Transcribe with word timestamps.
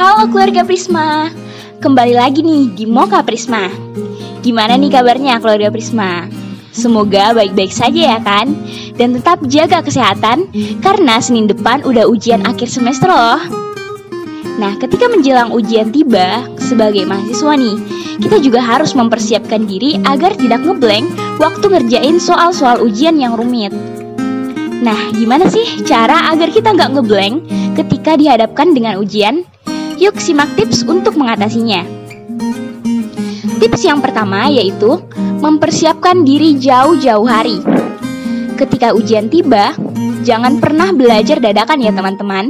Halo 0.00 0.32
keluarga 0.32 0.64
Prisma 0.64 1.28
Kembali 1.76 2.16
lagi 2.16 2.40
nih 2.40 2.72
di 2.72 2.88
Moka 2.88 3.20
Prisma 3.20 3.68
Gimana 4.40 4.80
nih 4.80 4.88
kabarnya 4.88 5.36
keluarga 5.44 5.68
Prisma? 5.68 6.24
Semoga 6.72 7.36
baik-baik 7.36 7.68
saja 7.68 8.16
ya 8.16 8.18
kan? 8.24 8.48
Dan 8.96 9.12
tetap 9.12 9.44
jaga 9.44 9.84
kesehatan 9.84 10.48
Karena 10.80 11.20
Senin 11.20 11.52
depan 11.52 11.84
udah 11.84 12.08
ujian 12.08 12.48
akhir 12.48 12.72
semester 12.72 13.12
loh 13.12 13.44
Nah 14.56 14.80
ketika 14.80 15.04
menjelang 15.04 15.52
ujian 15.52 15.92
tiba 15.92 16.48
Sebagai 16.56 17.04
mahasiswa 17.04 17.60
nih 17.60 17.76
Kita 18.24 18.40
juga 18.40 18.64
harus 18.64 18.96
mempersiapkan 18.96 19.68
diri 19.68 20.00
agar 20.08 20.32
tidak 20.32 20.64
ngeblank 20.64 21.12
Waktu 21.36 21.76
ngerjain 21.76 22.16
soal-soal 22.16 22.80
ujian 22.80 23.20
yang 23.20 23.36
rumit 23.36 23.76
Nah, 24.80 25.12
gimana 25.12 25.44
sih 25.52 25.84
cara 25.84 26.32
agar 26.32 26.48
kita 26.48 26.72
nggak 26.72 26.96
ngeblank 26.96 27.44
ketika 27.76 28.16
dihadapkan 28.16 28.72
dengan 28.72 28.96
ujian? 28.96 29.44
Yuk 30.00 30.16
simak 30.16 30.56
tips 30.56 30.80
untuk 30.88 31.12
mengatasinya. 31.20 31.84
Tips 33.60 33.84
yang 33.84 34.00
pertama 34.00 34.48
yaitu 34.48 34.96
mempersiapkan 35.44 36.24
diri 36.24 36.56
jauh-jauh 36.56 37.28
hari. 37.28 37.60
Ketika 38.56 38.96
ujian 38.96 39.28
tiba, 39.28 39.76
jangan 40.24 40.56
pernah 40.56 40.96
belajar 40.96 41.36
dadakan 41.36 41.84
ya 41.84 41.92
teman-teman. 41.92 42.48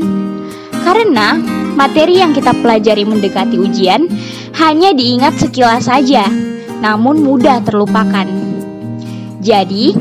Karena 0.86 1.34
materi 1.74 2.22
yang 2.22 2.30
kita 2.30 2.54
pelajari 2.54 3.02
mendekati 3.02 3.58
ujian 3.58 4.06
hanya 4.62 4.94
diingat 4.94 5.42
sekilas 5.42 5.90
saja, 5.90 6.30
namun 6.78 7.18
mudah 7.18 7.66
terlupakan. 7.66 8.30
Jadi, 9.42 9.98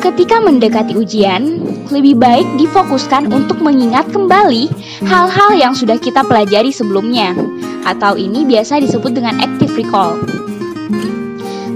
ketika 0.00 0.40
mendekati 0.40 0.96
ujian, 0.96 1.60
lebih 1.92 2.16
baik 2.16 2.48
difokuskan 2.56 3.28
untuk 3.28 3.60
mengingat 3.60 4.08
kembali 4.08 4.72
hal-hal 5.04 5.50
yang 5.54 5.76
sudah 5.76 6.00
kita 6.00 6.24
pelajari 6.24 6.72
sebelumnya, 6.72 7.36
atau 7.84 8.16
ini 8.16 8.48
biasa 8.48 8.80
disebut 8.80 9.12
dengan 9.12 9.36
active 9.38 9.76
recall. 9.76 10.16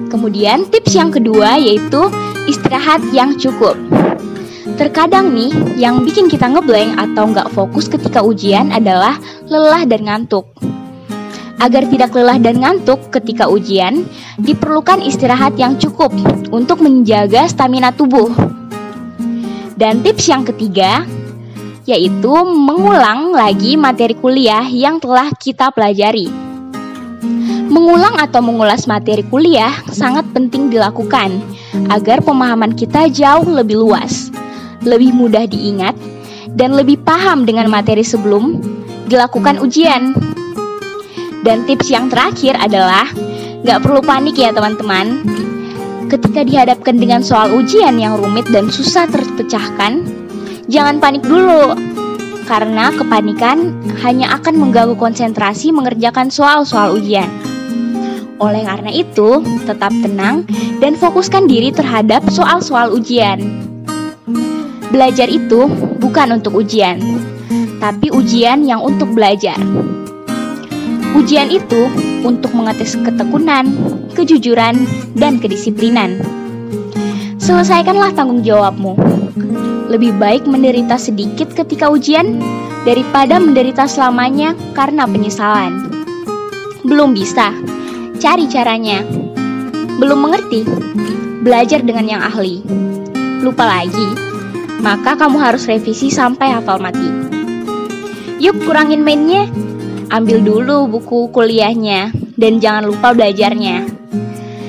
Kemudian, 0.08 0.64
tips 0.72 0.96
yang 0.96 1.12
kedua 1.12 1.60
yaitu 1.60 2.08
istirahat 2.48 3.04
yang 3.12 3.36
cukup. 3.36 3.76
Terkadang 4.74 5.30
nih, 5.36 5.52
yang 5.76 6.02
bikin 6.02 6.26
kita 6.26 6.48
ngeblank 6.48 6.96
atau 6.96 7.28
nggak 7.30 7.52
fokus 7.52 7.86
ketika 7.86 8.24
ujian 8.24 8.72
adalah 8.72 9.20
lelah 9.46 9.84
dan 9.84 10.08
ngantuk. 10.08 10.48
Agar 11.62 11.86
tidak 11.86 12.12
lelah 12.12 12.38
dan 12.42 12.60
ngantuk 12.60 13.10
ketika 13.14 13.46
ujian, 13.46 14.04
diperlukan 14.42 15.00
istirahat 15.00 15.54
yang 15.54 15.78
cukup 15.78 16.10
untuk 16.50 16.82
menjaga 16.82 17.46
stamina 17.46 17.94
tubuh. 17.94 18.28
Dan 19.74 20.02
tips 20.06 20.30
yang 20.30 20.46
ketiga 20.46 21.02
yaitu 21.84 22.32
mengulang 22.48 23.36
lagi 23.36 23.76
materi 23.76 24.16
kuliah 24.16 24.64
yang 24.64 24.96
telah 24.96 25.28
kita 25.36 25.68
pelajari. 25.68 26.32
Mengulang 27.68 28.16
atau 28.20 28.40
mengulas 28.40 28.88
materi 28.88 29.24
kuliah 29.28 29.72
sangat 29.92 30.24
penting 30.32 30.72
dilakukan 30.72 31.44
agar 31.92 32.24
pemahaman 32.24 32.72
kita 32.72 33.12
jauh 33.12 33.44
lebih 33.44 33.84
luas, 33.84 34.32
lebih 34.80 35.12
mudah 35.12 35.44
diingat, 35.44 35.96
dan 36.56 36.72
lebih 36.72 37.00
paham 37.04 37.44
dengan 37.44 37.68
materi 37.68 38.04
sebelum 38.04 38.62
dilakukan 39.10 39.60
ujian. 39.60 40.33
Dan 41.44 41.68
tips 41.68 41.92
yang 41.92 42.08
terakhir 42.08 42.56
adalah 42.56 43.04
gak 43.62 43.84
perlu 43.84 44.00
panik 44.00 44.40
ya 44.40 44.48
teman-teman 44.50 45.22
Ketika 46.04 46.44
dihadapkan 46.44 47.00
dengan 47.00 47.24
soal 47.24 47.56
ujian 47.56 47.96
yang 47.96 48.20
rumit 48.20 48.44
dan 48.52 48.68
susah 48.68 49.08
terpecahkan, 49.08 50.04
jangan 50.68 51.00
panik 51.00 51.24
dulu. 51.24 51.72
Karena 52.44 52.92
kepanikan 52.92 53.72
hanya 54.04 54.36
akan 54.36 54.54
mengganggu 54.60 55.00
konsentrasi 55.00 55.72
mengerjakan 55.72 56.28
soal-soal 56.28 56.94
ujian. 57.00 57.26
Oleh 58.36 58.68
karena 58.68 58.92
itu, 58.92 59.40
tetap 59.64 59.96
tenang 60.04 60.44
dan 60.78 60.92
fokuskan 60.92 61.48
diri 61.48 61.72
terhadap 61.72 62.20
soal-soal 62.28 62.92
ujian. 62.92 63.40
Belajar 64.92 65.26
itu 65.32 65.66
bukan 65.98 66.36
untuk 66.36 66.60
ujian, 66.60 67.00
tapi 67.80 68.12
ujian 68.12 68.60
yang 68.68 68.84
untuk 68.84 69.08
belajar. 69.16 69.56
Ujian 71.14 71.46
itu 71.46 71.86
untuk 72.26 72.50
mengetes 72.58 72.98
ketekunan, 72.98 73.70
kejujuran, 74.18 74.82
dan 75.14 75.38
kedisiplinan. 75.38 76.18
Selesaikanlah 77.38 78.18
tanggung 78.18 78.42
jawabmu. 78.42 78.98
Lebih 79.94 80.18
baik 80.18 80.50
menderita 80.50 80.98
sedikit 80.98 81.54
ketika 81.54 81.86
ujian 81.86 82.42
daripada 82.82 83.38
menderita 83.38 83.86
selamanya 83.86 84.58
karena 84.74 85.06
penyesalan. 85.06 85.86
Belum 86.82 87.14
bisa, 87.14 87.54
cari 88.18 88.50
caranya. 88.50 89.06
Belum 90.02 90.18
mengerti, 90.18 90.66
belajar 91.46 91.78
dengan 91.86 92.10
yang 92.10 92.22
ahli. 92.26 92.58
Lupa 93.38 93.70
lagi, 93.70 94.08
maka 94.82 95.14
kamu 95.14 95.38
harus 95.38 95.70
revisi 95.70 96.10
sampai 96.10 96.58
hafal 96.58 96.82
mati. 96.82 97.06
Yuk 98.42 98.66
kurangin 98.66 99.06
mainnya, 99.06 99.46
ambil 100.14 100.38
dulu 100.38 100.86
buku 100.86 101.34
kuliahnya 101.34 102.14
dan 102.38 102.62
jangan 102.62 102.86
lupa 102.86 103.10
belajarnya. 103.10 103.82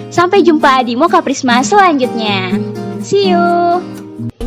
Sampai 0.10 0.42
jumpa 0.42 0.82
di 0.82 0.98
Moka 0.98 1.22
Prisma 1.22 1.62
selanjutnya. 1.62 2.58
See 3.06 3.30
you. 3.30 3.78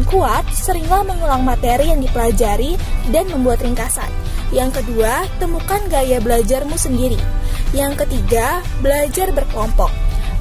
Kuat, 0.09 0.49
seringlah 0.51 1.05
mengulang 1.05 1.45
materi 1.45 1.93
yang 1.93 2.01
dipelajari 2.01 2.75
dan 3.13 3.29
membuat 3.29 3.61
ringkasan. 3.61 4.09
Yang 4.51 4.81
kedua, 4.81 5.29
temukan 5.37 5.79
gaya 5.93 6.19
belajarmu 6.25 6.75
sendiri. 6.81 7.21
Yang 7.77 8.09
ketiga, 8.09 8.65
belajar 8.81 9.29
berkelompok. 9.37 9.93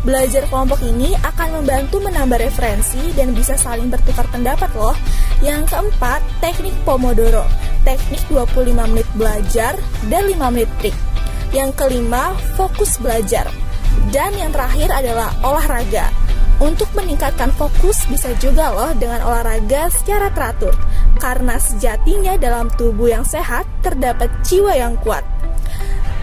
Belajar 0.07 0.47
kelompok 0.47 0.79
ini 0.87 1.11
akan 1.19 1.59
membantu 1.59 1.99
menambah 1.99 2.39
referensi 2.39 3.11
dan 3.11 3.35
bisa 3.35 3.59
saling 3.59 3.91
bertukar 3.91 4.23
pendapat 4.31 4.71
loh. 4.71 4.95
Yang 5.43 5.67
keempat, 5.67 6.23
teknik 6.39 6.71
Pomodoro. 6.87 7.43
Teknik 7.83 8.23
25 8.31 8.87
menit 8.87 9.03
belajar 9.19 9.75
dan 10.07 10.23
5 10.23 10.47
menit 10.47 10.71
break. 10.79 10.95
Yang 11.51 11.75
kelima, 11.75 12.31
fokus 12.55 12.95
belajar. 13.03 13.51
Dan 14.07 14.31
yang 14.39 14.55
terakhir 14.55 14.95
adalah 14.95 15.35
olahraga. 15.43 16.07
Untuk 16.63 16.87
meningkatkan 16.95 17.51
fokus 17.59 18.07
bisa 18.07 18.31
juga 18.39 18.71
loh 18.71 18.95
dengan 18.95 19.27
olahraga 19.27 19.91
secara 19.91 20.31
teratur. 20.31 20.71
Karena 21.19 21.59
sejatinya 21.59 22.39
dalam 22.39 22.71
tubuh 22.79 23.11
yang 23.11 23.27
sehat 23.27 23.67
terdapat 23.83 24.31
jiwa 24.47 24.71
yang 24.71 24.95
kuat. 25.03 25.27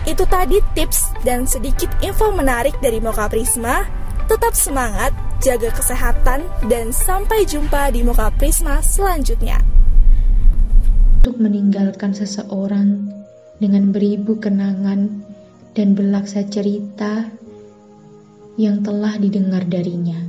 Itu 0.05 0.29
tadi 0.29 0.61
tips 0.77 1.17
dan 1.25 1.49
sedikit 1.49 1.89
info 2.05 2.29
menarik 2.29 2.77
dari 2.85 3.01
Moka 3.01 3.25
Prisma. 3.33 3.89
Tetap 4.29 4.53
semangat, 4.53 5.17
jaga 5.41 5.73
kesehatan, 5.73 6.45
dan 6.69 6.93
sampai 6.93 7.49
jumpa 7.49 7.89
di 7.89 8.05
Moka 8.05 8.29
Prisma 8.37 8.85
selanjutnya. 8.85 9.61
Untuk 11.25 11.41
meninggalkan 11.41 12.13
seseorang 12.13 13.09
dengan 13.57 13.97
beribu 13.97 14.37
kenangan 14.37 15.25
dan 15.73 15.97
belaksa 15.97 16.45
cerita 16.53 17.25
yang 18.61 18.85
telah 18.85 19.17
didengar 19.17 19.65
darinya. 19.65 20.21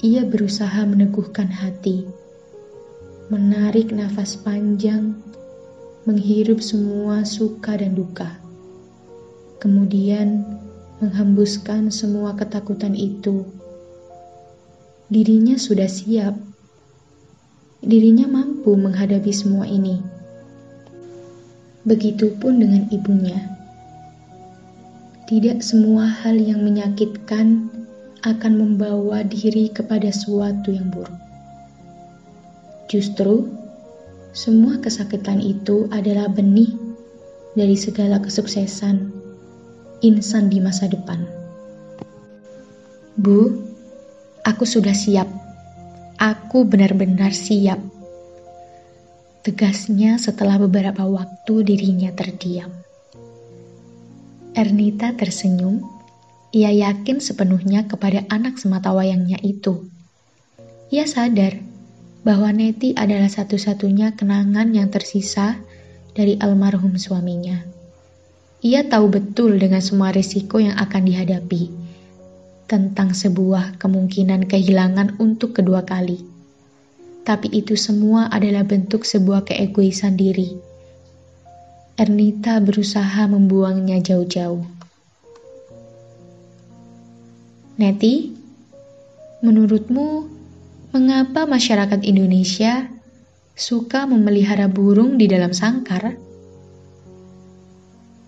Ia 0.00 0.24
berusaha 0.30 0.86
meneguhkan 0.86 1.50
hati, 1.50 2.06
menarik 3.28 3.90
nafas 3.90 4.38
panjang, 4.38 5.18
menghirup 6.08 6.64
semua 6.64 7.28
suka 7.28 7.76
dan 7.76 7.92
duka. 7.92 8.40
Kemudian 9.60 10.48
menghembuskan 11.04 11.92
semua 11.92 12.32
ketakutan 12.32 12.96
itu. 12.96 13.44
Dirinya 15.12 15.60
sudah 15.60 15.84
siap. 15.84 16.36
Dirinya 17.84 18.24
mampu 18.28 18.72
menghadapi 18.76 19.32
semua 19.32 19.68
ini. 19.68 20.00
Begitupun 21.84 22.60
dengan 22.60 22.88
ibunya. 22.88 23.40
Tidak 25.28 25.60
semua 25.60 26.08
hal 26.08 26.40
yang 26.40 26.64
menyakitkan 26.64 27.68
akan 28.20 28.52
membawa 28.56 29.24
diri 29.24 29.72
kepada 29.72 30.12
suatu 30.12 30.72
yang 30.72 30.92
buruk. 30.92 31.16
Justru, 32.90 33.48
semua 34.30 34.78
kesakitan 34.78 35.42
itu 35.42 35.90
adalah 35.90 36.30
benih 36.30 36.70
dari 37.58 37.74
segala 37.74 38.22
kesuksesan 38.22 39.10
insan 40.06 40.46
di 40.46 40.62
masa 40.62 40.86
depan. 40.86 41.26
Bu, 43.18 43.52
aku 44.46 44.64
sudah 44.64 44.94
siap. 44.94 45.26
Aku 46.16 46.62
benar-benar 46.62 47.34
siap. 47.34 47.82
Tegasnya 49.42 50.20
setelah 50.20 50.60
beberapa 50.60 51.04
waktu 51.08 51.64
dirinya 51.64 52.12
terdiam. 52.14 52.70
Ernita 54.54 55.16
tersenyum. 55.16 55.82
Ia 56.50 56.70
yakin 56.70 57.22
sepenuhnya 57.22 57.86
kepada 57.86 58.26
anak 58.26 58.58
semata 58.58 58.90
wayangnya 58.90 59.38
itu. 59.42 59.86
Ia 60.90 61.06
sadar 61.06 61.69
bahwa 62.20 62.52
Neti 62.52 62.92
adalah 62.92 63.32
satu-satunya 63.32 64.12
kenangan 64.12 64.76
yang 64.76 64.92
tersisa 64.92 65.56
dari 66.12 66.36
almarhum 66.36 67.00
suaminya. 67.00 67.64
Ia 68.60 68.84
tahu 68.84 69.08
betul 69.08 69.56
dengan 69.56 69.80
semua 69.80 70.12
risiko 70.12 70.60
yang 70.60 70.76
akan 70.76 71.08
dihadapi 71.08 71.72
tentang 72.68 73.16
sebuah 73.16 73.80
kemungkinan 73.80 74.44
kehilangan 74.44 75.16
untuk 75.16 75.56
kedua 75.56 75.82
kali. 75.88 76.20
Tapi 77.24 77.48
itu 77.56 77.72
semua 77.74 78.28
adalah 78.28 78.68
bentuk 78.68 79.08
sebuah 79.08 79.48
keegoisan 79.48 80.20
diri. 80.20 80.60
Ernita 81.96 82.60
berusaha 82.60 83.28
membuangnya 83.28 84.00
jauh-jauh. 84.00 84.64
Neti, 87.80 88.36
menurutmu 89.40 90.39
mengapa 90.90 91.46
masyarakat 91.46 92.02
Indonesia 92.02 92.90
suka 93.54 94.10
memelihara 94.10 94.66
burung 94.66 95.22
di 95.22 95.30
dalam 95.30 95.54
sangkar? 95.54 96.18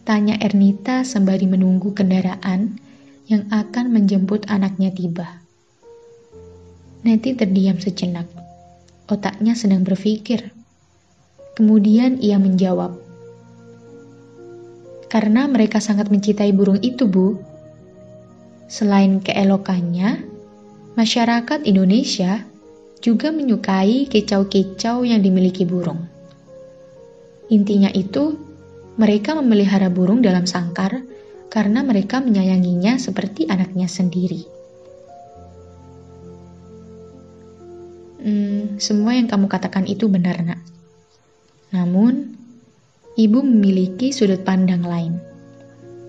Tanya 0.06 0.38
Ernita 0.38 1.02
sembari 1.02 1.50
menunggu 1.50 1.90
kendaraan 1.90 2.78
yang 3.26 3.50
akan 3.50 3.90
menjemput 3.90 4.46
anaknya 4.46 4.94
tiba. 4.94 5.42
Neti 7.02 7.34
terdiam 7.34 7.82
sejenak. 7.82 8.30
Otaknya 9.10 9.58
sedang 9.58 9.82
berpikir. 9.82 10.54
Kemudian 11.58 12.22
ia 12.22 12.38
menjawab, 12.38 12.94
"Karena 15.10 15.50
mereka 15.50 15.82
sangat 15.82 16.14
mencintai 16.14 16.54
burung 16.54 16.78
itu, 16.78 17.10
Bu. 17.10 17.42
Selain 18.70 19.18
keelokannya, 19.18 20.22
masyarakat 20.94 21.66
Indonesia 21.66 22.51
juga 23.02 23.34
menyukai 23.34 24.06
kicau-kicau 24.06 25.02
yang 25.02 25.18
dimiliki 25.20 25.66
burung. 25.66 26.06
Intinya 27.50 27.90
itu, 27.90 28.38
mereka 28.94 29.34
memelihara 29.34 29.90
burung 29.90 30.22
dalam 30.22 30.46
sangkar 30.46 31.02
karena 31.50 31.82
mereka 31.82 32.22
menyayanginya 32.22 32.96
seperti 32.96 33.50
anaknya 33.50 33.90
sendiri. 33.90 34.46
Hmm, 38.22 38.78
semua 38.78 39.18
yang 39.18 39.26
kamu 39.26 39.50
katakan 39.50 39.84
itu 39.90 40.06
benar, 40.06 40.38
Nak. 40.38 40.62
Namun, 41.74 42.38
ibu 43.18 43.42
memiliki 43.42 44.14
sudut 44.14 44.46
pandang 44.46 44.86
lain 44.86 45.18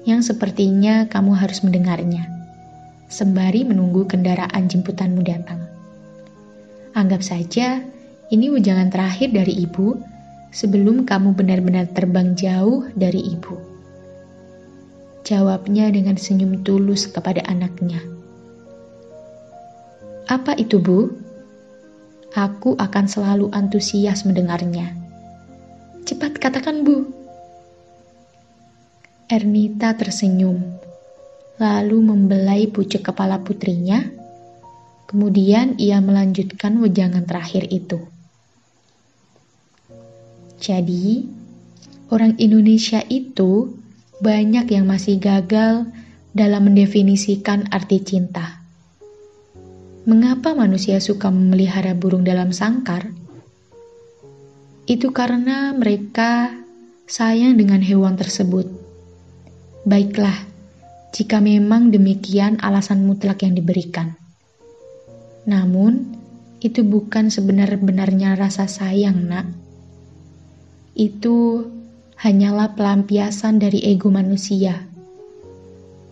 yang 0.05 0.21
sepertinya 0.21 1.09
kamu 1.09 1.33
harus 1.33 1.63
mendengarnya 1.65 2.27
sembari 3.13 3.61
menunggu 3.63 4.09
kendaraan 4.09 4.67
jemputanmu 4.67 5.21
datang. 5.21 5.62
Anggap 6.93 7.25
saja 7.25 7.81
ini 8.29 8.53
ujangan 8.53 8.93
terakhir 8.93 9.33
dari 9.33 9.65
ibu 9.65 9.97
sebelum 10.53 11.09
kamu 11.09 11.33
benar-benar 11.33 11.89
terbang 11.89 12.37
jauh 12.37 12.85
dari 12.93 13.33
ibu. 13.33 13.57
Jawabnya 15.25 15.89
dengan 15.89 16.13
senyum 16.13 16.61
tulus 16.61 17.09
kepada 17.09 17.41
anaknya. 17.49 17.97
Apa 20.29 20.53
itu, 20.55 20.77
Bu? 20.77 21.09
Aku 22.33 22.77
akan 22.77 23.05
selalu 23.09 23.49
antusias 23.53 24.25
mendengarnya. 24.25 24.93
Cepat 26.05 26.37
katakan, 26.37 26.85
Bu. 26.85 27.09
Ernita 29.31 29.97
tersenyum, 29.97 30.61
lalu 31.57 31.97
membelai 32.03 32.69
pucuk 32.69 33.01
kepala 33.01 33.41
putrinya. 33.41 34.22
Kemudian 35.13 35.77
ia 35.77 36.01
melanjutkan 36.01 36.81
wejangan 36.81 37.29
terakhir 37.29 37.69
itu. 37.69 38.01
Jadi, 40.57 41.29
orang 42.09 42.33
Indonesia 42.41 42.97
itu 43.05 43.77
banyak 44.25 44.73
yang 44.73 44.89
masih 44.89 45.21
gagal 45.21 45.85
dalam 46.33 46.65
mendefinisikan 46.65 47.69
arti 47.69 48.01
cinta. 48.01 48.65
Mengapa 50.09 50.57
manusia 50.57 50.97
suka 50.97 51.29
memelihara 51.29 51.93
burung 51.93 52.25
dalam 52.25 52.49
sangkar? 52.49 53.13
Itu 54.89 55.13
karena 55.13 55.77
mereka 55.77 56.57
sayang 57.05 57.53
dengan 57.53 57.85
hewan 57.85 58.17
tersebut. 58.17 58.65
Baiklah, 59.85 60.41
jika 61.13 61.37
memang 61.37 61.93
demikian 61.93 62.57
alasan 62.65 63.05
mutlak 63.05 63.45
yang 63.45 63.53
diberikan. 63.53 64.22
Namun, 65.43 66.15
itu 66.63 66.83
bukan 66.83 67.27
sebenar-benarnya 67.27 68.39
rasa 68.39 68.67
sayang, 68.71 69.27
Nak 69.27 69.63
itu 70.93 71.65
hanyalah 72.21 72.77
pelampiasan 72.77 73.57
dari 73.57 73.81
ego 73.81 74.13
manusia. 74.13 74.85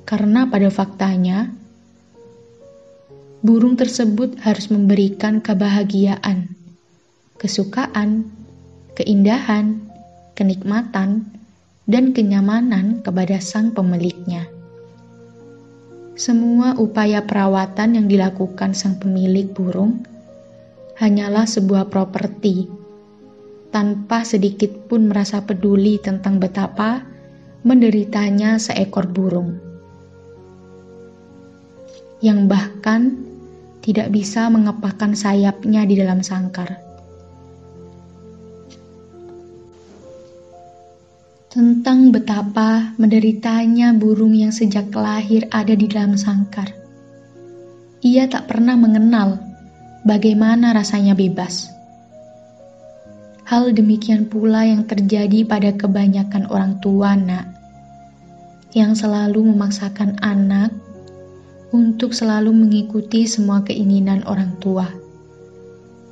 Karena 0.10 0.50
pada 0.50 0.68
faktanya, 0.74 1.54
burung 3.46 3.78
tersebut 3.78 4.42
harus 4.42 4.68
memberikan 4.74 5.40
kebahagiaan, 5.40 6.52
kesukaan, 7.38 8.28
keindahan, 8.98 9.86
kenikmatan, 10.34 11.30
dan 11.86 12.12
kenyamanan 12.12 13.06
kepada 13.06 13.38
sang 13.40 13.72
pemiliknya. 13.72 14.50
Semua 16.22 16.78
upaya 16.78 17.26
perawatan 17.26 17.98
yang 17.98 18.06
dilakukan 18.06 18.78
sang 18.78 19.02
pemilik 19.02 19.50
burung 19.50 20.06
hanyalah 21.02 21.50
sebuah 21.50 21.90
properti 21.90 22.70
tanpa 23.74 24.22
sedikit 24.22 24.70
pun 24.86 25.10
merasa 25.10 25.42
peduli 25.42 25.98
tentang 25.98 26.38
betapa 26.38 27.02
menderitanya 27.66 28.62
seekor 28.62 29.10
burung. 29.10 29.58
Yang 32.22 32.40
bahkan 32.46 33.02
tidak 33.82 34.14
bisa 34.14 34.46
mengepakkan 34.54 35.18
sayapnya 35.18 35.90
di 35.90 35.98
dalam 35.98 36.22
sangkar. 36.22 36.91
Tentang 41.52 42.16
betapa 42.16 42.96
menderitanya 42.96 43.92
burung 43.92 44.32
yang 44.32 44.56
sejak 44.56 44.88
lahir 44.96 45.52
ada 45.52 45.76
di 45.76 45.84
dalam 45.92 46.16
sangkar. 46.16 46.72
Ia 48.02 48.32
tak 48.32 48.48
pernah 48.48 48.80
mengenal 48.80 49.36
bagaimana 50.08 50.72
rasanya 50.72 51.12
bebas 51.12 51.82
Hal 53.52 53.76
demikian 53.76 54.32
pula 54.32 54.64
yang 54.64 54.88
terjadi 54.88 55.44
pada 55.44 55.76
kebanyakan 55.76 56.48
orang 56.48 56.80
tua, 56.80 57.20
Nak, 57.20 57.52
yang 58.72 58.96
selalu 58.96 59.44
memaksakan 59.52 60.24
anak 60.24 60.72
untuk 61.76 62.16
selalu 62.16 62.56
mengikuti 62.56 63.28
semua 63.28 63.60
keinginan 63.68 64.24
orang 64.24 64.56
tua, 64.64 64.88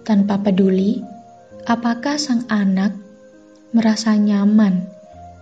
tanpa 0.04 0.36
peduli 0.44 1.00
apakah 1.64 2.20
sang 2.20 2.44
anak 2.52 2.92
merasa 3.72 4.20
nyaman 4.20 4.99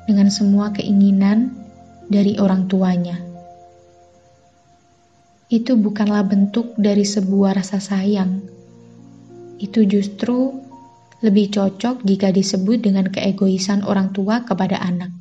dengan 0.08 0.32
semua 0.32 0.72
keinginan 0.72 1.52
dari 2.08 2.40
orang 2.40 2.72
tuanya. 2.72 3.20
Itu 5.52 5.76
bukanlah 5.76 6.24
bentuk 6.28 6.76
dari 6.80 7.04
sebuah 7.04 7.60
rasa 7.60 7.84
sayang. 7.84 8.44
Itu 9.60 9.84
justru 9.84 10.56
lebih 11.20 11.52
cocok 11.52 12.08
jika 12.08 12.32
disebut 12.32 12.84
dengan 12.84 13.12
keegoisan 13.12 13.84
orang 13.84 14.16
tua 14.16 14.48
kepada 14.48 14.80
anak. 14.80 15.12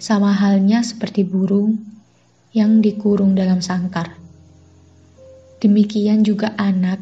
Sama 0.00 0.32
halnya 0.36 0.84
seperti 0.84 1.24
burung 1.24 1.80
yang 2.52 2.84
dikurung 2.84 3.32
dalam 3.32 3.64
sangkar. 3.64 4.14
Demikian 5.58 6.22
juga 6.22 6.52
anak 6.60 7.00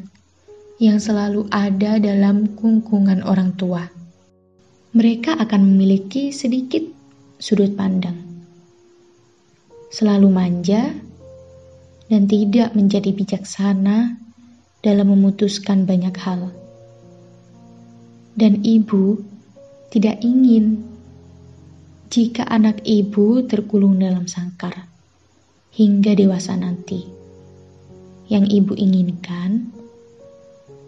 yang 0.79 1.03
selalu 1.03 1.51
ada 1.51 1.99
dalam 1.99 2.55
kungkungan 2.55 3.27
orang 3.27 3.59
tua. 3.59 4.02
Mereka 4.93 5.41
akan 5.41 5.61
memiliki 5.65 6.33
sedikit 6.33 6.85
sudut 7.41 7.73
pandang. 7.73 8.17
Selalu 9.93 10.29
manja 10.29 10.93
dan 12.09 12.29
tidak 12.29 12.77
menjadi 12.77 13.13
bijaksana 13.13 14.21
dalam 14.85 15.07
memutuskan 15.13 15.89
banyak 15.89 16.17
hal 16.21 16.53
dan 18.33 18.65
ibu 18.65 19.21
tidak 19.93 20.25
ingin 20.25 20.81
jika 22.09 22.45
anak 22.49 22.81
ibu 22.85 23.45
tergulung 23.45 24.01
dalam 24.01 24.29
sangkar 24.29 24.89
hingga 25.73 26.13
dewasa 26.13 26.57
nanti. 26.57 27.09
Yang 28.29 28.65
ibu 28.65 28.73
inginkan 28.77 29.73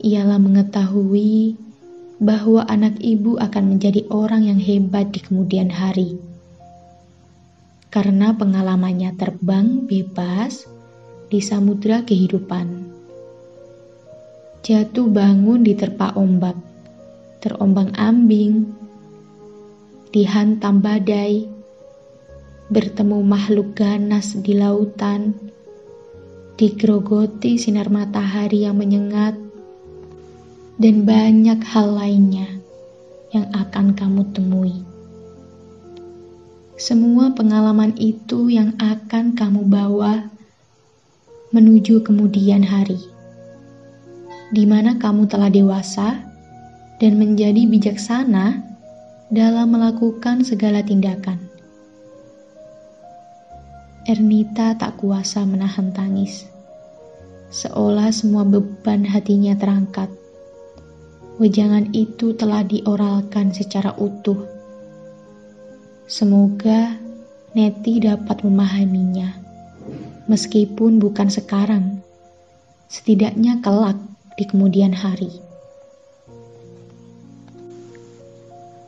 ialah 0.00 0.40
mengetahui 0.40 1.56
bahwa 2.22 2.66
anak 2.70 2.98
ibu 3.02 3.38
akan 3.38 3.76
menjadi 3.76 4.06
orang 4.10 4.46
yang 4.46 4.60
hebat 4.60 5.10
di 5.10 5.20
kemudian 5.22 5.70
hari. 5.70 6.18
Karena 7.90 8.34
pengalamannya 8.34 9.14
terbang 9.14 9.86
bebas 9.86 10.66
di 11.30 11.38
samudra 11.38 12.02
kehidupan. 12.02 12.90
Jatuh 14.64 15.06
bangun 15.12 15.60
di 15.62 15.76
terpa 15.76 16.16
ombak 16.16 16.56
terombang-ambing, 17.44 18.72
dihantam 20.16 20.80
badai, 20.80 21.44
bertemu 22.72 23.20
makhluk 23.20 23.76
ganas 23.76 24.32
di 24.40 24.56
lautan, 24.56 25.36
digerogoti 26.56 27.60
sinar 27.60 27.92
matahari 27.92 28.64
yang 28.64 28.80
menyengat, 28.80 29.36
dan 30.78 31.06
banyak 31.06 31.62
hal 31.62 31.94
lainnya 31.94 32.50
yang 33.30 33.46
akan 33.54 33.94
kamu 33.94 34.22
temui. 34.34 34.82
Semua 36.74 37.30
pengalaman 37.30 37.94
itu 37.98 38.50
yang 38.50 38.74
akan 38.82 39.38
kamu 39.38 39.62
bawa 39.70 40.26
menuju 41.54 42.02
kemudian 42.02 42.66
hari, 42.66 42.98
di 44.50 44.66
mana 44.66 44.98
kamu 44.98 45.30
telah 45.30 45.54
dewasa 45.54 46.18
dan 46.98 47.14
menjadi 47.14 47.70
bijaksana 47.70 48.58
dalam 49.30 49.70
melakukan 49.70 50.42
segala 50.42 50.82
tindakan. 50.82 51.38
Ernita 54.10 54.74
tak 54.74 54.98
kuasa 54.98 55.46
menahan 55.46 55.94
tangis, 55.94 56.50
seolah 57.54 58.10
semua 58.10 58.42
beban 58.42 59.06
hatinya 59.06 59.54
terangkat. 59.54 60.23
Wejangan 61.34 61.90
itu 61.90 62.34
telah 62.38 62.62
dioralkan 62.62 63.50
secara 63.50 63.94
utuh. 63.98 64.38
Semoga 66.06 66.94
Neti 67.54 68.02
dapat 68.02 68.42
memahaminya 68.42 69.44
meskipun 70.24 70.96
bukan 71.00 71.28
sekarang, 71.28 72.00
setidaknya 72.88 73.60
kelak 73.60 73.98
di 74.34 74.44
kemudian 74.48 74.96
hari. 74.96 75.30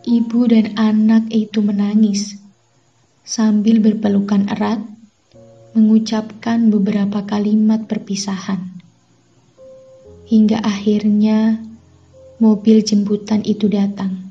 Ibu 0.07 0.41
dan 0.47 0.79
anak 0.79 1.27
itu 1.35 1.59
menangis 1.61 2.39
sambil 3.27 3.83
berpelukan 3.83 4.47
erat, 4.47 4.79
mengucapkan 5.75 6.71
beberapa 6.71 7.27
kalimat 7.27 7.91
perpisahan. 7.91 8.71
Hingga 10.31 10.63
akhirnya 10.63 11.59
mobil 12.37 12.85
jemputan 12.85 13.41
itu 13.49 13.65
datang, 13.65 14.29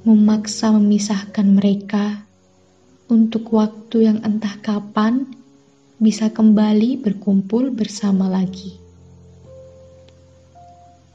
memaksa 0.00 0.72
memisahkan 0.72 1.44
mereka 1.44 2.24
untuk 3.12 3.52
waktu 3.52 4.08
yang 4.08 4.24
entah 4.24 4.56
kapan 4.64 5.28
bisa 6.00 6.32
kembali 6.32 7.04
berkumpul 7.04 7.68
bersama 7.68 8.32
lagi. 8.32 8.80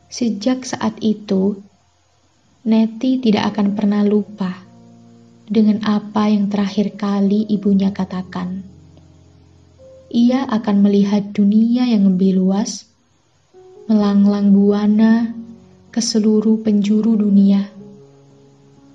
Sejak 0.10 0.70
saat 0.70 1.02
itu, 1.02 1.58
Neti 2.70 3.18
tidak 3.18 3.58
akan 3.58 3.74
pernah 3.74 4.06
lupa 4.06 4.54
dengan 5.50 5.82
apa 5.82 6.30
yang 6.30 6.46
terakhir 6.46 6.94
kali 6.94 7.50
ibunya 7.50 7.90
katakan. 7.90 8.62
Ia 10.14 10.46
akan 10.46 10.78
melihat 10.86 11.34
dunia 11.34 11.90
yang 11.90 12.06
lebih 12.06 12.38
luas, 12.38 12.86
melanglang 13.90 14.54
buana 14.54 15.39
ke 15.90 16.02
seluruh 16.02 16.62
penjuru 16.62 17.18
dunia, 17.18 17.66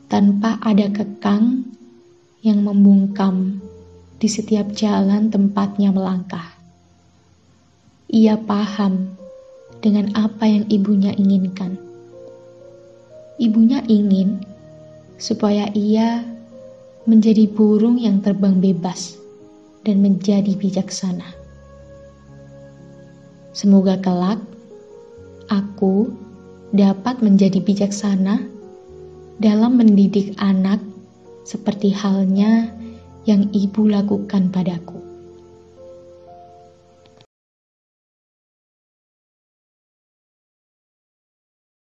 tanpa 0.06 0.62
ada 0.62 0.86
kekang 0.94 1.66
yang 2.44 2.62
membungkam 2.62 3.58
di 4.22 4.30
setiap 4.30 4.70
jalan 4.70 5.26
tempatnya 5.26 5.90
melangkah. 5.90 6.54
Ia 8.06 8.38
paham 8.38 9.18
dengan 9.82 10.14
apa 10.14 10.46
yang 10.46 10.70
ibunya 10.70 11.10
inginkan. 11.18 11.74
Ibunya 13.42 13.82
ingin 13.90 14.38
supaya 15.18 15.66
ia 15.74 16.22
menjadi 17.04 17.50
burung 17.50 17.98
yang 17.98 18.22
terbang 18.22 18.62
bebas 18.62 19.18
dan 19.82 20.00
menjadi 20.00 20.54
bijaksana. 20.56 21.36
Semoga 23.50 24.00
kelak 24.00 24.40
aku 25.52 26.23
dapat 26.74 27.22
menjadi 27.22 27.62
bijaksana 27.62 28.42
dalam 29.38 29.78
mendidik 29.78 30.34
anak 30.42 30.82
seperti 31.46 31.94
halnya 31.94 32.74
yang 33.30 33.46
ibu 33.54 33.86
lakukan 33.86 34.50
padaku. 34.50 34.93